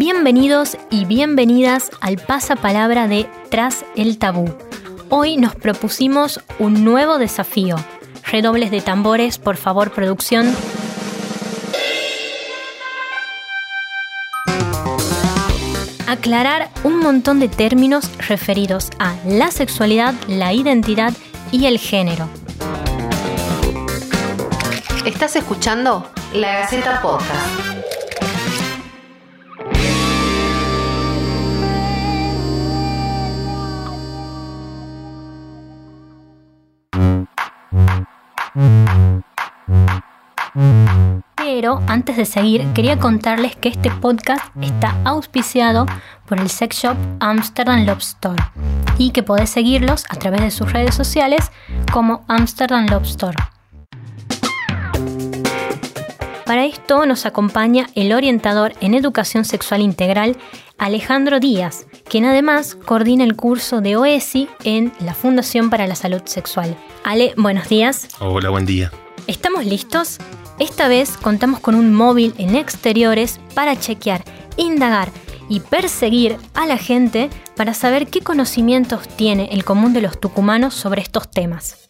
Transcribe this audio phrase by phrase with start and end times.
[0.00, 4.50] Bienvenidos y bienvenidas al pasapalabra de Tras el Tabú.
[5.10, 7.76] Hoy nos propusimos un nuevo desafío.
[8.24, 10.56] Redobles de tambores, por favor, producción.
[16.08, 21.12] Aclarar un montón de términos referidos a la sexualidad, la identidad
[21.52, 22.26] y el género.
[25.04, 27.69] Estás escuchando La Gaceta Podcast.
[41.36, 45.86] Pero antes de seguir, quería contarles que este podcast está auspiciado
[46.26, 48.42] por el sex shop Amsterdam Love Store
[48.98, 51.50] y que podés seguirlos a través de sus redes sociales
[51.92, 53.36] como Amsterdam Love Store.
[56.50, 60.36] Para esto nos acompaña el orientador en educación sexual integral
[60.78, 66.22] Alejandro Díaz, quien además coordina el curso de OESI en la Fundación para la Salud
[66.24, 66.76] Sexual.
[67.04, 68.08] Ale, buenos días.
[68.18, 68.90] Hola, buen día.
[69.28, 70.18] ¿Estamos listos?
[70.58, 74.24] Esta vez contamos con un móvil en exteriores para chequear,
[74.56, 75.12] indagar
[75.48, 80.74] y perseguir a la gente para saber qué conocimientos tiene el común de los tucumanos
[80.74, 81.89] sobre estos temas.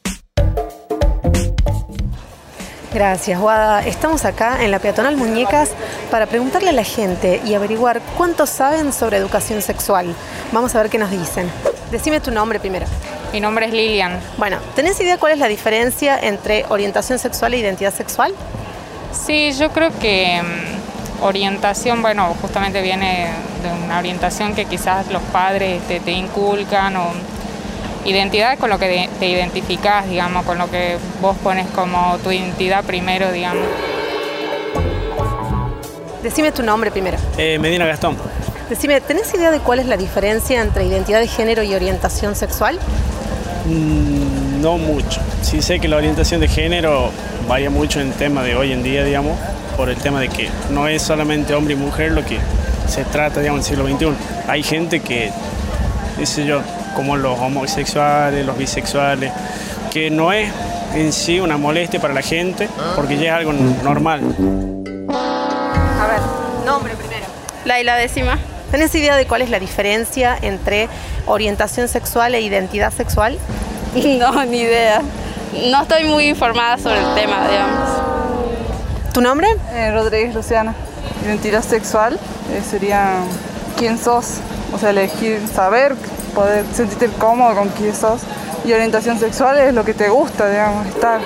[2.92, 3.86] Gracias, Guada.
[3.86, 5.70] Estamos acá en la peatonal Muñecas
[6.10, 10.12] para preguntarle a la gente y averiguar cuántos saben sobre educación sexual.
[10.50, 11.48] Vamos a ver qué nos dicen.
[11.92, 12.86] Decime tu nombre primero.
[13.32, 14.18] Mi nombre es Lilian.
[14.38, 18.34] Bueno, ¿tenés idea cuál es la diferencia entre orientación sexual e identidad sexual?
[19.12, 23.30] Sí, yo creo que mm, orientación, bueno, justamente viene
[23.62, 27.12] de una orientación que quizás los padres te, te inculcan o
[28.04, 32.30] identidad es con lo que te identificás, digamos, con lo que vos pones como tu
[32.30, 33.66] identidad primero, digamos.
[36.22, 37.16] Decime tu nombre primero.
[37.38, 38.16] Eh, Medina Gastón.
[38.68, 42.78] Decime, ¿tenés idea de cuál es la diferencia entre identidad de género y orientación sexual?
[43.66, 45.20] Mm, no mucho.
[45.42, 47.10] Sí sé que la orientación de género
[47.48, 49.38] varía mucho en tema de hoy en día, digamos,
[49.76, 52.38] por el tema de que no es solamente hombre y mujer lo que
[52.86, 54.48] se trata, digamos, en el siglo XXI.
[54.48, 55.30] Hay gente que,
[56.18, 56.60] dice yo,
[56.94, 59.32] como los homosexuales, los bisexuales,
[59.92, 60.50] que no es
[60.94, 64.20] en sí una molestia para la gente, porque ya es algo normal.
[65.08, 66.20] A ver,
[66.66, 67.26] nombre primero.
[67.64, 68.38] Laila décima.
[68.70, 70.88] ¿Tenés idea de cuál es la diferencia entre
[71.26, 73.38] orientación sexual e identidad sexual?
[74.20, 75.02] No, ni idea.
[75.70, 77.90] No estoy muy informada sobre el tema, digamos.
[79.12, 79.48] ¿Tu nombre?
[79.72, 80.74] Eh, Rodríguez Luciana.
[81.24, 83.14] Identidad sexual eh, sería
[83.76, 84.36] quién sos,
[84.72, 85.96] o sea, elegir, saber,
[86.30, 88.22] poder sentirte cómodo con quién sos.
[88.64, 91.20] Y orientación sexual es lo que te gusta, digamos, estar.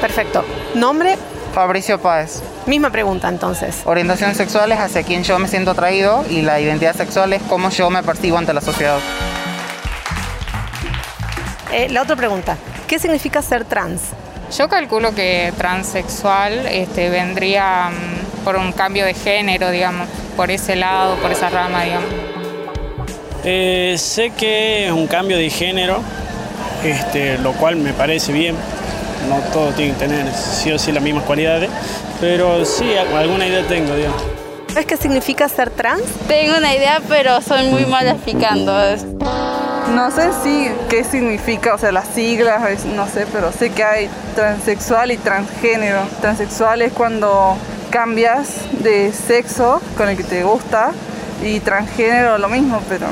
[0.00, 0.44] Perfecto.
[0.74, 1.16] ¿Nombre?
[1.54, 2.42] Fabricio Páez.
[2.66, 3.82] Misma pregunta entonces.
[3.84, 7.68] Orientación sexual es hacia quien yo me siento atraído y la identidad sexual es cómo
[7.70, 8.98] yo me percibo ante la sociedad.
[11.72, 12.56] Eh, la otra pregunta.
[12.86, 14.02] ¿Qué significa ser trans?
[14.56, 20.76] Yo calculo que transexual este, vendría mm, por un cambio de género, digamos, por ese
[20.76, 22.10] lado, por esa rama, digamos.
[23.44, 25.98] Eh, sé que es un cambio de género,
[26.84, 28.54] este, lo cual me parece bien.
[29.28, 31.70] No todo tiene que tener sí o sí las mismas cualidades,
[32.20, 34.20] pero sí, al- alguna idea tengo, digamos.
[34.68, 36.02] ¿Sabes qué significa ser trans?
[36.28, 38.72] Tengo una idea, pero soy muy mala explicando.
[39.94, 44.08] No sé si qué significa, o sea, las siglas, no sé, pero sé que hay
[44.34, 46.00] transexual y transgénero.
[46.20, 47.56] Transexual es cuando
[47.90, 48.48] cambias
[48.80, 50.92] de sexo con el que te gusta
[51.44, 53.06] y transgénero lo mismo, pero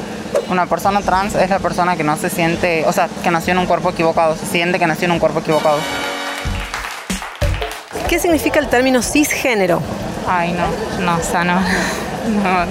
[0.48, 3.58] Una persona trans es la persona que no se siente, o sea, que nació en
[3.58, 5.78] un cuerpo equivocado, se siente que nació en un cuerpo equivocado.
[8.08, 9.80] ¿Qué significa el término cisgénero?
[10.28, 11.54] Ay, no, no, o sea, no.
[11.60, 12.66] no.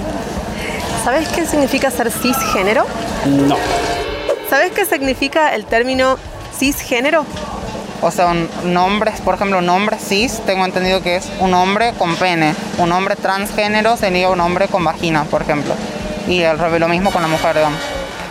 [1.04, 2.84] ¿Sabes qué significa ser cisgénero?
[3.24, 3.56] No.
[4.50, 6.18] ¿Sabes qué significa el término
[6.58, 7.24] cisgénero?
[8.02, 11.92] O sea, un nombre, por ejemplo, un hombre cis, tengo entendido que es un hombre
[11.98, 12.54] con pene.
[12.78, 15.74] Un hombre transgénero sería un hombre con vagina, por ejemplo.
[16.28, 17.80] Y al revés, lo mismo con la mujer, digamos.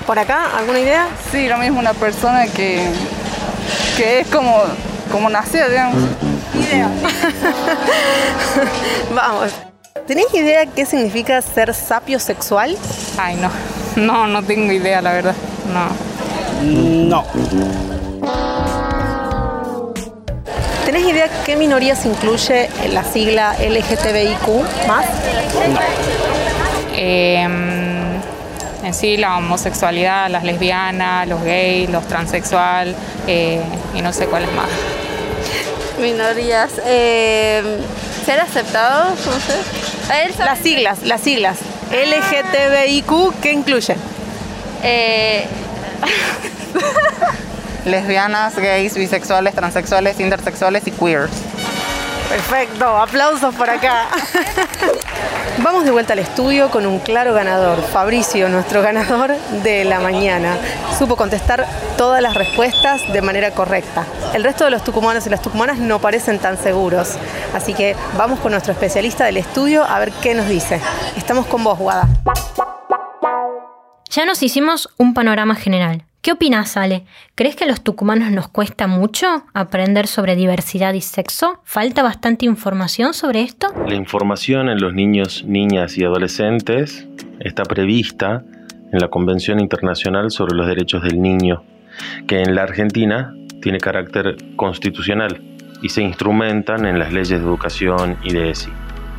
[0.05, 0.57] ¿Por acá?
[0.57, 1.07] ¿Alguna idea?
[1.31, 2.83] sí, lo mismo una persona que,
[3.95, 4.63] que es como,
[5.11, 5.95] como nació, digamos.
[9.15, 9.51] Vamos.
[10.07, 12.75] ¿Tenés idea qué significa ser sapiosexual?
[13.17, 13.49] Ay, no.
[13.95, 15.35] No, no tengo idea, la verdad.
[15.71, 15.89] No.
[16.63, 17.25] No.
[20.85, 25.05] ¿Tenés idea qué minorías incluye la sigla LGTBIQ más?
[26.95, 27.47] Eh,
[28.89, 32.95] en sí, la homosexualidad, las lesbianas, los gays, los transexual
[33.27, 33.61] eh,
[33.93, 34.67] y no sé cuáles más.
[35.99, 36.71] Minorías.
[36.85, 37.79] eh,
[38.25, 39.19] ser aceptados,
[40.39, 41.57] Las siglas, las siglas.
[41.91, 43.95] LGTBIQ, ¿qué incluye?
[44.81, 45.47] Eh,
[47.85, 51.31] Lesbianas, gays, bisexuales, transexuales, intersexuales y queers.
[52.27, 54.07] Perfecto, aplausos por acá.
[55.61, 60.57] Vamos de vuelta al estudio con un claro ganador, Fabricio, nuestro ganador de la mañana.
[60.97, 61.67] Supo contestar
[61.97, 64.05] todas las respuestas de manera correcta.
[64.33, 67.17] El resto de los tucumanos y las tucumanas no parecen tan seguros.
[67.53, 70.79] Así que vamos con nuestro especialista del estudio a ver qué nos dice.
[71.17, 72.07] Estamos con vos, Guada.
[74.09, 76.08] Ya nos hicimos un panorama general.
[76.29, 77.05] ¿Qué opinas, Ale?
[77.33, 81.59] ¿Crees que a los tucumanos nos cuesta mucho aprender sobre diversidad y sexo?
[81.63, 83.69] ¿Falta bastante información sobre esto?
[83.87, 87.07] La información en los niños, niñas y adolescentes
[87.39, 88.43] está prevista
[88.93, 91.63] en la Convención Internacional sobre los Derechos del Niño,
[92.27, 95.41] que en la Argentina tiene carácter constitucional
[95.81, 98.69] y se instrumentan en las leyes de educación y de ESI.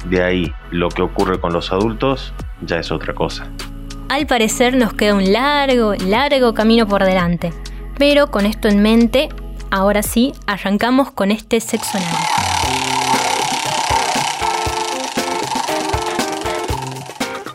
[0.08, 3.50] De ahí, lo que ocurre con los adultos ya es otra cosa.
[4.10, 7.52] Al parecer nos queda un largo, largo camino por delante.
[7.96, 9.28] Pero con esto en mente,
[9.70, 12.18] ahora sí, arrancamos con este sexonario.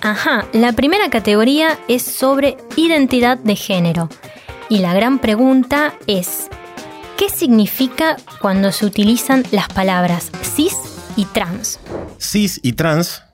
[0.02, 4.07] Ajá, la primera categoría es sobre identidad de género.
[4.69, 6.48] Y la gran pregunta es,
[7.18, 10.78] ¿qué significa cuando se utilizan las palabras cis
[11.18, 11.81] y trans?
[12.18, 13.25] Cis y trans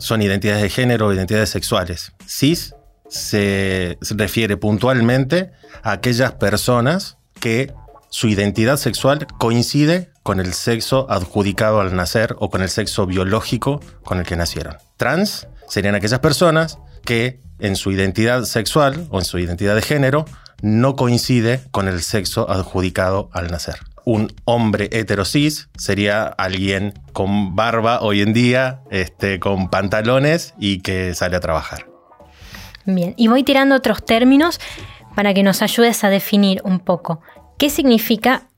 [0.00, 2.12] son identidades de género o identidades sexuales.
[2.26, 2.74] Cis
[3.08, 5.52] se refiere puntualmente
[5.82, 7.72] a aquellas personas que
[8.08, 13.80] su identidad sexual coincide con el sexo adjudicado al nacer o con el sexo biológico
[14.04, 14.76] con el que nacieron.
[14.96, 20.24] Trans serían aquellas personas que en su identidad sexual o en su identidad de género
[20.62, 23.76] no coincide con el sexo adjudicado al nacer
[24.10, 31.14] un hombre heterosis sería alguien con barba hoy en día, este, con pantalones y que
[31.14, 31.86] sale a trabajar.
[32.86, 34.58] Bien, y voy tirando otros términos
[35.14, 37.20] para que nos ayudes a definir un poco.
[37.56, 38.48] ¿Qué significa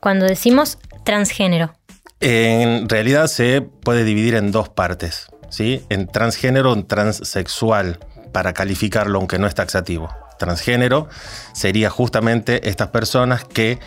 [0.00, 1.72] cuando decimos transgénero?
[2.20, 5.86] En realidad se puede dividir en dos partes, ¿sí?
[5.88, 7.98] En transgénero y transsexual,
[8.30, 11.08] para calificarlo aunque no es taxativo transgénero
[11.52, 13.78] sería justamente estas personas que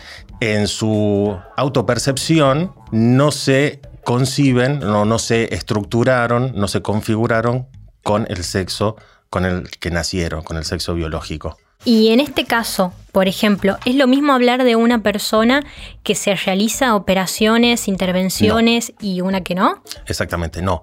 [0.42, 7.68] en su autopercepción no se conciben, no, no se estructuraron, no se configuraron
[8.02, 8.96] con el sexo
[9.30, 11.56] con el que nacieron, con el sexo biológico.
[11.84, 15.64] Y en este caso, por ejemplo, ¿es lo mismo hablar de una persona
[16.02, 19.82] que se realiza operaciones, intervenciones y una que no?
[20.06, 20.82] Exactamente, no.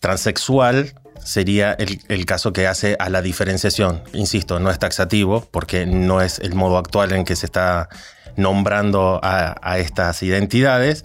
[0.00, 4.02] Transexual sería el, caso que hace a la diferenciación.
[4.12, 7.88] Insisto, no es taxativo porque no es el modo actual en que se está
[8.36, 11.04] nombrando a, estas identidades.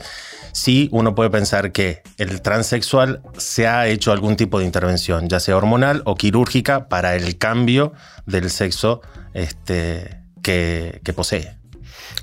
[0.51, 5.39] Sí, uno puede pensar que el transexual se ha hecho algún tipo de intervención, ya
[5.39, 7.93] sea hormonal o quirúrgica, para el cambio
[8.25, 9.01] del sexo
[9.33, 11.55] este, que, que posee.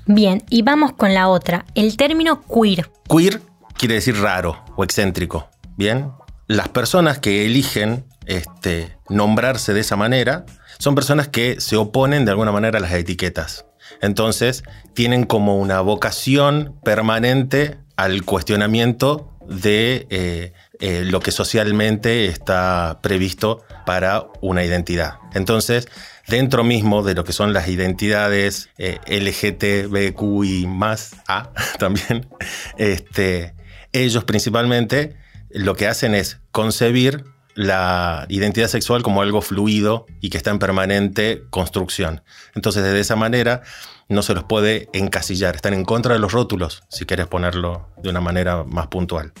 [0.05, 2.89] Bien, y vamos con la otra, el término queer.
[3.09, 3.41] Queer
[3.77, 5.49] quiere decir raro o excéntrico.
[5.77, 6.11] Bien,
[6.47, 10.45] las personas que eligen este, nombrarse de esa manera
[10.79, 13.65] son personas que se oponen de alguna manera a las etiquetas.
[14.01, 14.63] Entonces,
[14.93, 23.63] tienen como una vocación permanente al cuestionamiento de eh, eh, lo que socialmente está previsto
[23.85, 25.15] para una identidad.
[25.33, 25.87] Entonces,
[26.27, 32.27] dentro mismo de lo que son las identidades eh, LGTBQI más A también,
[32.77, 33.55] este,
[33.93, 35.15] ellos principalmente
[35.49, 37.23] lo que hacen es concebir
[37.57, 42.21] la identidad sexual como algo fluido y que está en permanente construcción.
[42.53, 43.63] Entonces, de esa manera,
[44.09, 45.55] no se los puede encasillar.
[45.55, 49.33] Están en contra de los rótulos, si quieres ponerlo de una manera más puntual.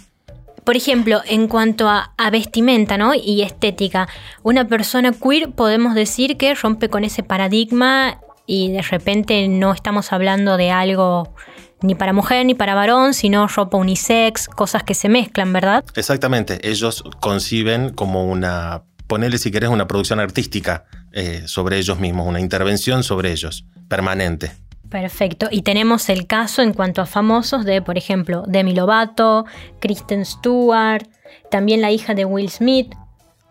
[0.63, 3.13] Por ejemplo, en cuanto a, a, vestimenta ¿no?
[3.13, 4.09] y estética,
[4.41, 10.11] una persona queer podemos decir que rompe con ese paradigma y de repente no estamos
[10.11, 11.35] hablando de algo
[11.81, 15.85] ni para mujer ni para varón, sino ropa unisex, cosas que se mezclan, ¿verdad?
[15.95, 22.27] Exactamente, ellos conciben como una, ponele si querés, una producción artística eh, sobre ellos mismos,
[22.27, 24.51] una intervención sobre ellos, permanente.
[24.89, 25.47] Perfecto.
[25.51, 29.45] Y tenemos el caso en cuanto a famosos de, por ejemplo, Demi Lovato,
[29.79, 31.05] Kristen Stewart,
[31.51, 32.93] también la hija de Will Smith,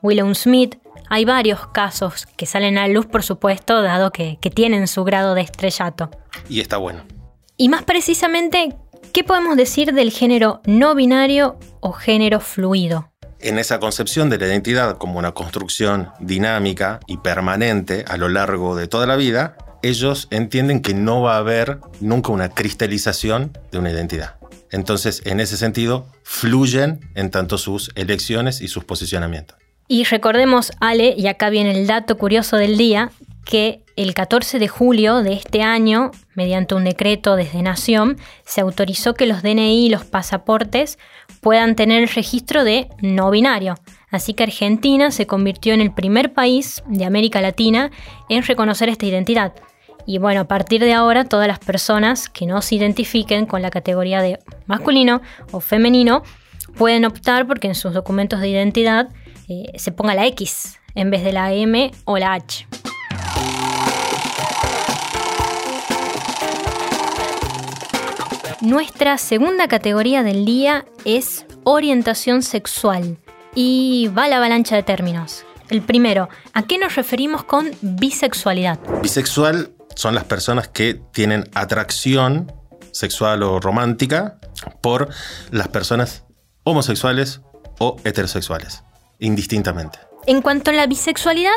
[0.02, 0.76] Willow Smith.
[1.08, 5.34] Hay varios casos que salen a luz, por supuesto, dado que, que tienen su grado
[5.34, 6.10] de estrellato.
[6.48, 7.02] Y está bueno.
[7.58, 8.74] Y más precisamente,
[9.14, 13.10] ¿qué podemos decir del género no binario o género fluido?
[13.40, 18.76] En esa concepción de la identidad como una construcción dinámica y permanente a lo largo
[18.76, 23.78] de toda la vida, ellos entienden que no va a haber nunca una cristalización de
[23.78, 24.34] una identidad.
[24.70, 29.56] Entonces, en ese sentido, fluyen en tanto sus elecciones y sus posicionamientos.
[29.88, 33.12] Y recordemos, Ale, y acá viene el dato curioso del día,
[33.46, 39.14] que el 14 de julio de este año, mediante un decreto desde Nación, se autorizó
[39.14, 40.98] que los DNI y los pasaportes
[41.40, 43.76] puedan tener el registro de no binario.
[44.10, 47.90] Así que Argentina se convirtió en el primer país de América Latina
[48.28, 49.54] en reconocer esta identidad.
[50.06, 53.70] Y bueno, a partir de ahora todas las personas que no se identifiquen con la
[53.70, 55.22] categoría de masculino
[55.52, 56.22] o femenino
[56.76, 59.08] pueden optar porque en sus documentos de identidad
[59.48, 62.66] eh, se ponga la X en vez de la M o la H.
[68.66, 73.16] Nuestra segunda categoría del día es orientación sexual
[73.54, 75.44] y va la avalancha de términos.
[75.68, 78.80] El primero, ¿a qué nos referimos con bisexualidad?
[79.02, 82.52] Bisexual son las personas que tienen atracción
[82.90, 84.40] sexual o romántica
[84.80, 85.10] por
[85.52, 86.24] las personas
[86.64, 87.42] homosexuales
[87.78, 88.82] o heterosexuales
[89.20, 90.00] indistintamente.
[90.26, 91.52] En cuanto a la bisexualidad,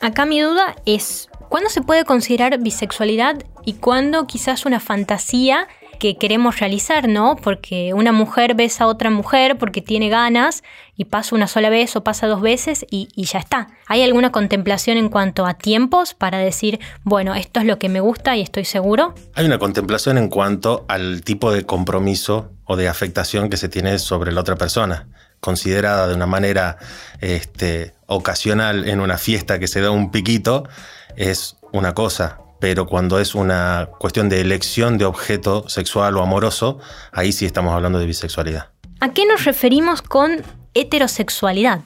[0.00, 5.66] acá mi duda es, ¿cuándo se puede considerar bisexualidad y cuándo quizás una fantasía
[6.02, 7.36] que queremos realizar, ¿no?
[7.36, 10.64] Porque una mujer besa a otra mujer porque tiene ganas
[10.96, 13.68] y pasa una sola vez o pasa dos veces y, ya está.
[13.86, 18.00] ¿Hay alguna contemplación en cuanto a tiempos para decir, bueno, esto es lo que me
[18.00, 19.14] gusta y estoy seguro?
[19.36, 24.00] Hay una contemplación en cuanto al tipo de compromiso o de afectación que se tiene
[24.00, 25.06] sobre la otra persona
[25.38, 26.78] considerada de una manera
[27.20, 30.68] este, ocasional en una fiesta que se da un piquito,
[31.14, 32.41] es una cosa.
[32.62, 36.78] Pero cuando es una cuestión de elección de objeto sexual o amoroso,
[37.10, 38.68] ahí sí estamos hablando de bisexualidad.
[39.00, 41.80] ¿A qué nos referimos con heterosexualidad?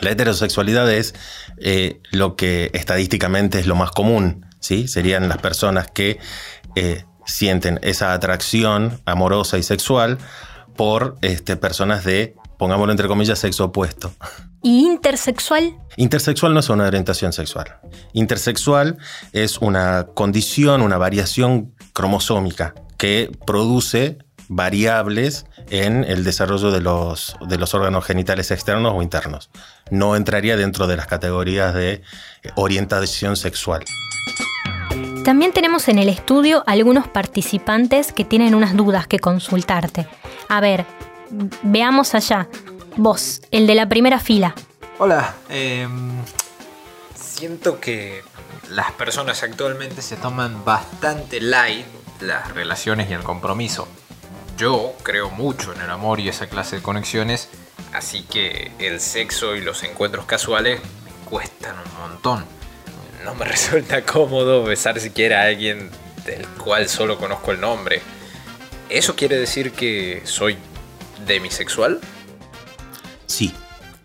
[0.00, 1.14] La heterosexualidad es
[1.58, 4.88] eh, lo que estadísticamente es lo más común, ¿sí?
[4.88, 6.18] Serían las personas que
[6.74, 10.18] eh, sienten esa atracción amorosa y sexual
[10.74, 14.12] por este, personas de pongámoslo entre comillas, sexo opuesto.
[14.62, 15.78] ¿Y intersexual?
[15.96, 17.78] Intersexual no es una orientación sexual.
[18.12, 18.98] Intersexual
[19.32, 27.56] es una condición, una variación cromosómica que produce variables en el desarrollo de los, de
[27.56, 29.48] los órganos genitales externos o internos.
[29.90, 32.02] No entraría dentro de las categorías de
[32.56, 33.84] orientación sexual.
[35.24, 40.06] También tenemos en el estudio algunos participantes que tienen unas dudas que consultarte.
[40.48, 40.84] A ver,
[41.62, 42.48] veamos allá.
[42.96, 44.54] Vos, el de la primera fila.
[44.98, 46.12] Hola, em,
[47.14, 48.22] siento que
[48.70, 51.86] las personas actualmente se toman bastante light
[52.20, 53.88] las relaciones y el compromiso.
[54.58, 57.48] Yo creo mucho en el amor y esa clase de conexiones,
[57.94, 62.44] así que el sexo y los encuentros casuales me cuestan un montón.
[63.24, 65.90] No me resulta cómodo besar siquiera a alguien
[66.26, 68.02] del cual solo conozco el nombre.
[68.90, 70.58] ¿Eso quiere decir que soy
[71.26, 72.00] demisexual?
[73.30, 73.52] Sí,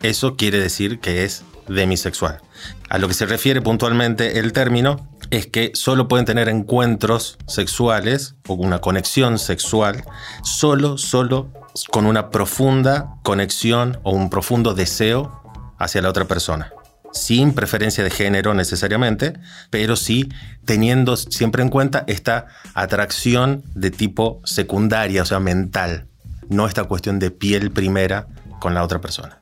[0.03, 2.41] eso quiere decir que es demisexual.
[2.89, 8.35] A lo que se refiere puntualmente el término es que solo pueden tener encuentros sexuales
[8.47, 10.03] o una conexión sexual
[10.43, 11.51] solo, solo
[11.91, 15.41] con una profunda conexión o un profundo deseo
[15.79, 16.71] hacia la otra persona.
[17.11, 19.39] Sin preferencia de género necesariamente,
[19.71, 20.29] pero sí
[20.65, 26.09] teniendo siempre en cuenta esta atracción de tipo secundaria, o sea, mental
[26.49, 28.27] no esta cuestión de piel primera
[28.65, 29.37] con la otra persona.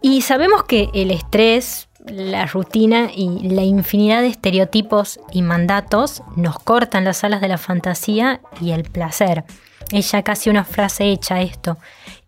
[0.00, 6.58] Y sabemos que el estrés, la rutina y la infinidad de estereotipos y mandatos nos
[6.58, 9.44] cortan las alas de la fantasía y el placer.
[9.90, 11.76] Es ya casi una frase hecha esto.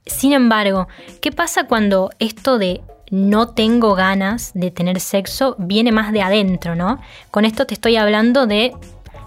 [0.04, 0.86] Sin embargo,
[1.22, 6.74] ¿qué pasa cuando esto de no tengo ganas de tener sexo viene más de adentro,
[6.76, 7.00] ¿no?
[7.30, 8.74] Con esto te estoy hablando de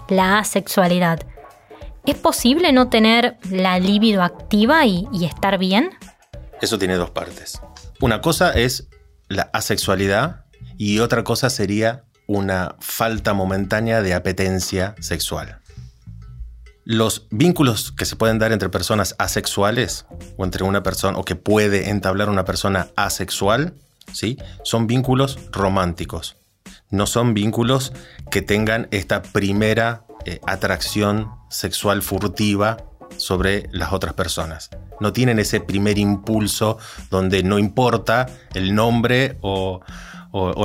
[0.08, 1.26] la asexualidad.
[2.06, 5.90] ¿Es posible no tener la libido activa y, estar bien?
[6.60, 7.60] Eso tiene dos partes.
[8.00, 8.88] Una cosa es
[9.28, 10.44] la asexualidad
[10.76, 15.60] y otra cosa sería una falta momentánea de apetencia sexual.
[16.84, 21.36] Los vínculos que se pueden dar entre personas asexuales o entre una persona o que
[21.36, 23.74] puede entablar una persona asexual,
[24.12, 24.38] ¿sí?
[24.64, 26.36] Son vínculos románticos.
[26.90, 27.92] No son vínculos
[28.30, 32.78] que tengan esta primera eh, atracción sexual furtiva
[33.18, 34.70] sobre las otras personas.
[35.00, 36.78] No tienen ese primer impulso
[37.10, 39.80] donde no importa el nombre o,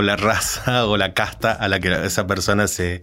[0.02, 3.02] la raza o la casta a la que esa persona se,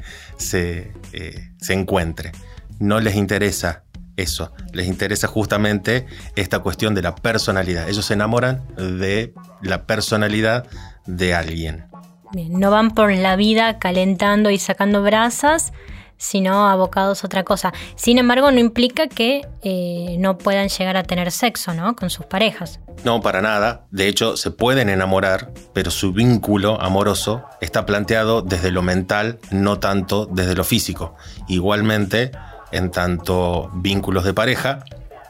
[0.52, 2.32] eh, se encuentre.
[2.78, 3.84] No les interesa
[4.16, 7.88] eso, les interesa justamente esta cuestión de la personalidad.
[7.88, 10.66] Ellos se enamoran de la personalidad
[11.06, 11.86] de alguien.
[12.32, 15.72] no van por la vida calentando y sacando brasas,
[16.20, 17.72] sino abocados a otra cosa.
[17.96, 21.96] Sin embargo, no implica que eh, no puedan llegar a tener sexo, ¿no?
[21.96, 22.78] Con sus parejas.
[23.04, 23.86] No, para nada.
[23.90, 29.78] De hecho, se pueden enamorar, pero su vínculo amoroso está planteado desde lo mental, no
[29.78, 31.16] tanto desde lo físico.
[31.48, 32.32] Igualmente,
[32.70, 34.84] en tanto vínculos de pareja,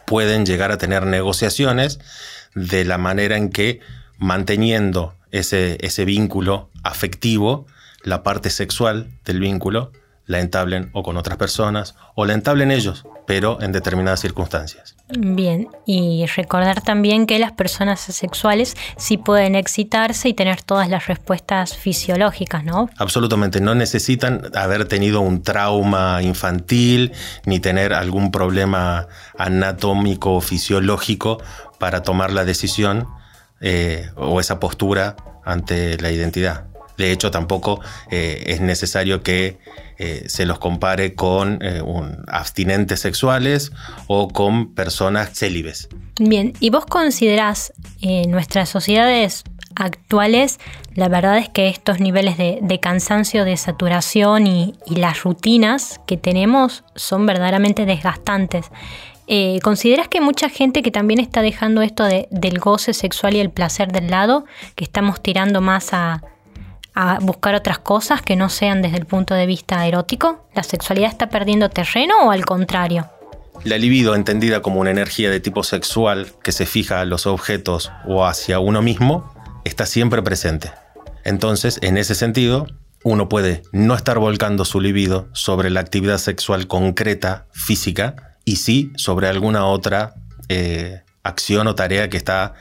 [0.07, 2.01] pueden llegar a tener negociaciones
[2.57, 3.79] de la manera en que
[4.19, 7.67] manteniendo ese, ese vínculo afectivo,
[8.03, 9.93] la parte sexual del vínculo
[10.27, 14.97] la entablen o con otras personas o la entablen ellos, pero en determinadas circunstancias.
[15.19, 21.09] Bien, y recordar también que las personas asexuales sí pueden excitarse y tener todas las
[21.09, 22.89] respuestas fisiológicas, ¿no?
[22.97, 27.13] Absolutamente, no necesitan haber tenido un trauma infantil
[27.45, 31.43] ni tener algún problema anatómico o fisiológico
[31.79, 33.09] para tomar la decisión
[33.61, 36.70] eh, o esa postura ante la identidad.
[37.01, 37.81] De hecho, tampoco
[38.11, 39.59] eh, es necesario que
[39.99, 41.59] eh, se los compare con
[42.29, 43.73] abstinentes sexuales
[44.07, 45.89] o con personas célibes.
[46.19, 50.59] Bien, ¿y vos considerás en nuestras sociedades actuales,
[50.95, 56.85] la verdad es que estos niveles de, cansancio, de saturación y, las rutinas que tenemos
[56.95, 58.67] son verdaderamente desgastantes.
[59.27, 63.51] Eh, ¿Consideras que mucha gente que también está dejando esto del goce sexual y el
[63.51, 66.23] placer del lado, que estamos tirando más a,
[67.21, 70.47] buscar otras cosas que no sean desde el punto de vista erótico?
[70.55, 73.11] ¿La sexualidad está perdiendo terreno o al contrario?
[73.65, 77.93] La libido, entendida como una energía de tipo sexual que se fija a los objetos
[78.07, 79.33] o hacia uno mismo,
[79.65, 80.71] está siempre presente.
[81.25, 82.67] Entonces, en ese sentido,
[83.05, 88.93] uno puede no estar volcando su libido sobre la actividad sexual concreta, física, y sí
[88.97, 90.15] sobre alguna otra
[90.49, 92.55] eh, acción o tarea que está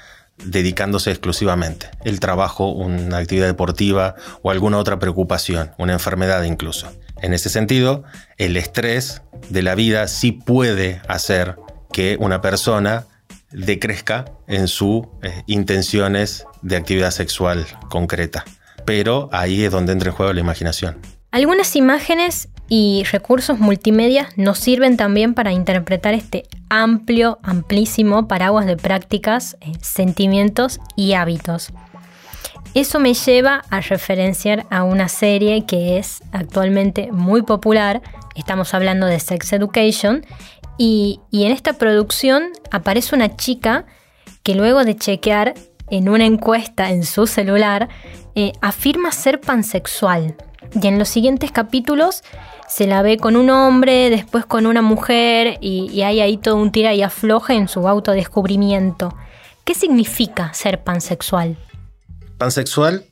[0.43, 1.89] dedicándose exclusivamente.
[2.03, 6.91] El trabajo, una actividad deportiva o alguna otra preocupación, una enfermedad incluso.
[7.21, 8.03] En ese sentido,
[8.37, 11.57] el estrés de la vida sí puede hacer
[11.91, 13.05] que una persona
[13.51, 18.45] decrezca en sus eh, intenciones de actividad sexual concreta.
[18.85, 20.97] Pero ahí es donde entra en juego la imaginación.
[21.31, 28.77] Algunas imágenes y recursos multimedia nos sirven también para interpretar este amplio, amplísimo paraguas de
[28.77, 31.73] prácticas, eh, sentimientos y hábitos.
[32.75, 38.03] Eso me lleva a referenciar a una serie que es actualmente muy popular,
[38.35, 40.23] estamos hablando de Sex Education,
[40.77, 43.85] y, en esta producción aparece una chica
[44.43, 45.55] que luego de chequear
[45.89, 47.89] en una encuesta en su celular,
[48.35, 50.35] eh, afirma ser pansexual.
[50.81, 52.23] Y en los siguientes capítulos
[52.67, 56.71] se la ve con un hombre, después con una mujer y, hay ahí todo un
[56.71, 59.15] tira y afloje en su autodescubrimiento.
[59.65, 61.57] ¿Qué significa ser pansexual?
[62.37, 63.05] Pansexual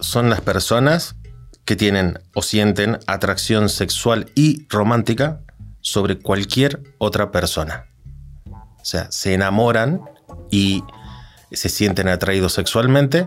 [0.00, 1.16] son las personas
[1.64, 5.40] que tienen o sienten atracción sexual y romántica
[5.80, 7.86] sobre cualquier otra persona.
[8.50, 10.02] O sea, se enamoran
[10.50, 10.82] y
[11.52, 13.26] se sienten atraídos sexualmente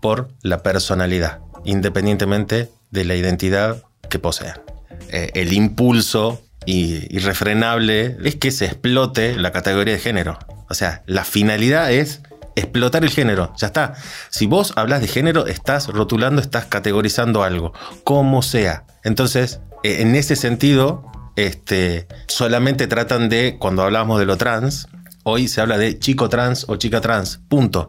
[0.00, 4.62] por la personalidad, independientemente de la identidad que posean.
[5.10, 10.38] Eh, el impulso irrefrenable es que se explote la categoría de género.
[10.70, 12.22] O sea, la finalidad es
[12.56, 13.52] explotar el género.
[13.58, 13.94] Ya está.
[14.30, 18.84] Si vos hablas de género, estás rotulando, estás categorizando algo, como sea.
[19.02, 21.04] Entonces, eh, en ese sentido,
[21.36, 24.88] este, solamente tratan de, cuando hablamos de lo trans,
[25.24, 27.40] hoy se habla de chico trans o chica trans.
[27.48, 27.88] Punto.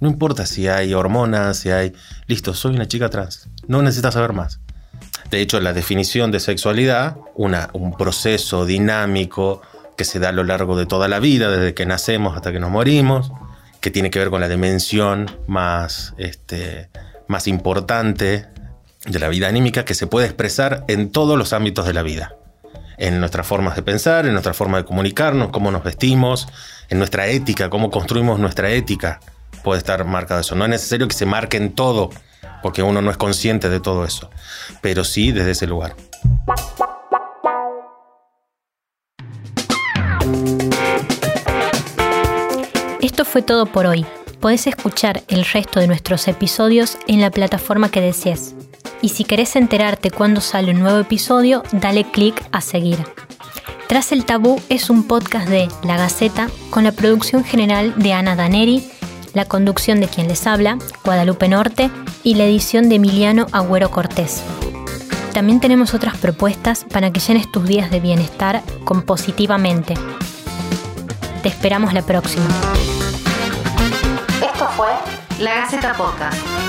[0.00, 1.92] No importa si hay hormonas, si hay...
[2.26, 3.48] Listo, soy una chica trans.
[3.66, 4.60] No necesitas saber más.
[5.30, 9.62] De hecho, la definición de sexualidad, una, un proceso dinámico
[9.96, 12.60] que se da a lo largo de toda la vida, desde que nacemos hasta que
[12.60, 13.32] nos morimos,
[13.80, 16.90] que tiene que ver con la dimensión más, este,
[17.26, 18.46] más importante
[19.06, 22.36] de la vida anímica, que se puede expresar en todos los ámbitos de la vida.
[22.98, 26.48] En nuestras formas de pensar, en nuestra forma de comunicarnos, cómo nos vestimos,
[26.88, 29.20] en nuestra ética, cómo construimos nuestra ética
[29.62, 30.54] puede estar marcado eso.
[30.54, 32.10] No es necesario que se marque en todo,
[32.62, 34.30] porque uno no es consciente de todo eso,
[34.80, 35.96] pero sí desde ese lugar.
[43.00, 44.04] Esto fue todo por hoy.
[44.40, 48.54] Podés escuchar el resto de nuestros episodios en la plataforma que desees.
[49.02, 52.98] Y si querés enterarte cuando sale un nuevo episodio, dale clic a seguir.
[53.88, 58.34] Tras el Tabú es un podcast de La Gaceta con la producción general de Ana
[58.34, 58.84] Daneri
[59.36, 61.90] la conducción de quien les habla, Guadalupe Norte,
[62.22, 64.42] y la edición de Emiliano Agüero Cortés.
[65.34, 69.92] También tenemos otras propuestas para que llenes tus días de bienestar con positivamente.
[71.42, 72.46] Te esperamos la próxima.
[74.42, 74.88] Esto fue
[75.38, 76.65] La Gaceta Podcast.